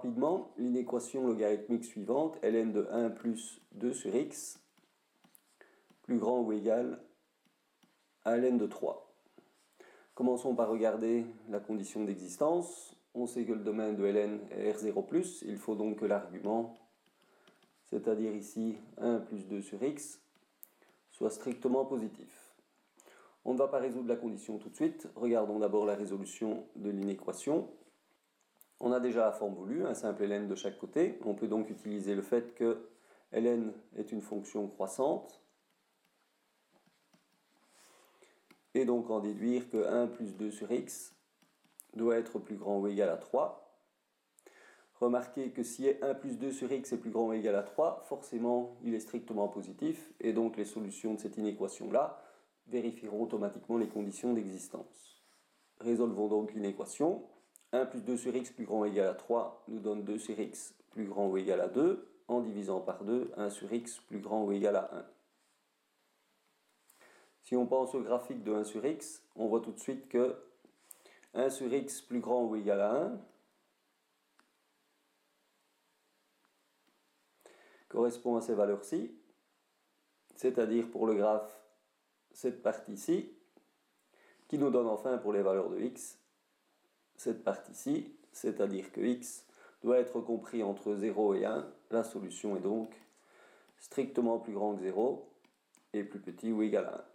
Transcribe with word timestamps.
rapidement 0.00 0.50
l'inéquation 0.56 1.26
logarithmique 1.26 1.84
suivante, 1.84 2.38
ln 2.42 2.72
de 2.72 2.88
1 2.90 3.10
plus 3.10 3.60
2 3.72 3.92
sur 3.92 4.14
x, 4.14 4.58
plus 6.00 6.16
grand 6.16 6.40
ou 6.40 6.52
égal 6.52 6.98
à 8.24 8.38
ln 8.38 8.56
de 8.56 8.66
3. 8.66 9.12
Commençons 10.14 10.54
par 10.54 10.70
regarder 10.70 11.26
la 11.50 11.60
condition 11.60 12.02
d'existence. 12.02 12.96
On 13.12 13.26
sait 13.26 13.44
que 13.44 13.52
le 13.52 13.60
domaine 13.60 13.96
de 13.96 14.04
ln 14.04 14.40
est 14.52 14.72
R0+, 14.72 15.42
il 15.46 15.58
faut 15.58 15.74
donc 15.74 15.98
que 15.98 16.06
l'argument, 16.06 16.78
c'est-à-dire 17.84 18.34
ici 18.34 18.78
1 18.96 19.18
plus 19.18 19.46
2 19.48 19.60
sur 19.60 19.82
x, 19.82 20.18
soit 21.10 21.28
strictement 21.28 21.84
positif. 21.84 22.54
On 23.44 23.52
ne 23.52 23.58
va 23.58 23.68
pas 23.68 23.78
résoudre 23.78 24.08
la 24.08 24.16
condition 24.16 24.56
tout 24.56 24.70
de 24.70 24.76
suite, 24.76 25.08
regardons 25.14 25.58
d'abord 25.58 25.84
la 25.84 25.94
résolution 25.94 26.64
de 26.76 26.88
l'inéquation. 26.88 27.68
On 28.80 28.92
a 28.92 29.00
déjà 29.00 29.26
la 29.26 29.32
forme 29.32 29.54
voulue, 29.54 29.84
un 29.84 29.94
simple 29.94 30.24
ln 30.24 30.48
de 30.48 30.54
chaque 30.54 30.78
côté. 30.78 31.18
On 31.24 31.34
peut 31.34 31.48
donc 31.48 31.68
utiliser 31.70 32.14
le 32.14 32.22
fait 32.22 32.54
que 32.54 32.88
ln 33.32 33.72
est 33.96 34.10
une 34.10 34.22
fonction 34.22 34.66
croissante 34.66 35.40
et 38.74 38.84
donc 38.84 39.10
en 39.10 39.20
déduire 39.20 39.68
que 39.68 39.86
1 39.86 40.06
plus 40.08 40.36
2 40.36 40.50
sur 40.50 40.70
x 40.72 41.14
doit 41.94 42.16
être 42.16 42.38
plus 42.38 42.56
grand 42.56 42.80
ou 42.80 42.86
égal 42.86 43.08
à 43.08 43.16
3. 43.16 43.66
Remarquez 45.00 45.50
que 45.50 45.62
si 45.62 45.88
1 46.02 46.14
plus 46.14 46.38
2 46.38 46.52
sur 46.52 46.70
x 46.70 46.92
est 46.92 46.98
plus 46.98 47.10
grand 47.10 47.28
ou 47.28 47.32
égal 47.32 47.54
à 47.54 47.62
3, 47.62 48.02
forcément 48.04 48.76
il 48.84 48.94
est 48.94 49.00
strictement 49.00 49.48
positif, 49.48 50.12
et 50.20 50.32
donc 50.32 50.56
les 50.56 50.64
solutions 50.64 51.14
de 51.14 51.20
cette 51.20 51.36
inéquation-là 51.36 52.22
vérifieront 52.66 53.22
automatiquement 53.22 53.78
les 53.78 53.88
conditions 53.88 54.34
d'existence. 54.34 55.22
Résolvons 55.80 56.28
donc 56.28 56.52
l'inéquation. 56.52 57.24
1 57.72 57.86
plus 57.86 58.00
2 58.00 58.16
sur 58.16 58.34
x 58.34 58.50
plus 58.50 58.64
grand 58.64 58.80
ou 58.80 58.84
égal 58.86 59.08
à 59.08 59.14
3 59.14 59.64
nous 59.68 59.78
donne 59.78 60.04
2 60.04 60.18
sur 60.18 60.38
x 60.38 60.74
plus 60.90 61.06
grand 61.06 61.28
ou 61.28 61.36
égal 61.36 61.60
à 61.60 61.68
2, 61.68 62.06
en 62.28 62.40
divisant 62.40 62.80
par 62.80 63.04
2, 63.04 63.32
1 63.36 63.50
sur 63.50 63.72
x 63.72 63.98
plus 63.98 64.18
grand 64.18 64.44
ou 64.44 64.52
égal 64.52 64.76
à 64.76 64.90
1. 64.94 65.06
Si 67.42 67.56
on 67.56 67.66
pense 67.66 67.94
au 67.94 68.00
graphique 68.00 68.42
de 68.42 68.52
1 68.52 68.64
sur 68.64 68.84
x, 68.84 69.22
on 69.36 69.46
voit 69.46 69.60
tout 69.60 69.72
de 69.72 69.78
suite 69.78 70.08
que 70.08 70.36
1 71.34 71.50
sur 71.50 71.72
x 71.72 72.02
plus 72.02 72.20
grand 72.20 72.44
ou 72.44 72.56
égal 72.56 72.80
à 72.80 73.02
1 73.04 73.20
correspond 77.88 78.36
à 78.36 78.40
ces 78.40 78.54
valeurs-ci, 78.54 79.12
c'est-à-dire 80.36 80.90
pour 80.90 81.06
le 81.06 81.14
graphe 81.14 81.60
cette 82.32 82.62
partie-ci, 82.62 83.32
qui 84.48 84.58
nous 84.58 84.70
donne 84.70 84.86
enfin 84.86 85.18
pour 85.18 85.32
les 85.32 85.42
valeurs 85.42 85.70
de 85.70 85.80
x 85.80 86.18
cette 87.20 87.44
partie-ci, 87.44 88.10
c'est-à-dire 88.32 88.90
que 88.92 89.02
x 89.02 89.44
doit 89.84 89.98
être 89.98 90.22
compris 90.22 90.62
entre 90.62 90.94
0 90.94 91.34
et 91.34 91.44
1. 91.44 91.66
La 91.90 92.02
solution 92.02 92.56
est 92.56 92.60
donc 92.60 92.94
strictement 93.78 94.38
plus 94.38 94.54
grand 94.54 94.74
que 94.74 94.80
0 94.80 95.28
et 95.92 96.02
plus 96.02 96.18
petit 96.18 96.50
ou 96.50 96.62
égal 96.62 96.86
à 96.86 96.94
1. 96.94 97.09